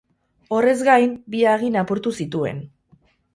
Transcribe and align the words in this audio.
Horrez 0.55 0.79
gain, 0.87 1.13
bi 1.35 1.43
agin 1.51 1.77
apurtu 1.83 2.15
zituen. 2.19 2.65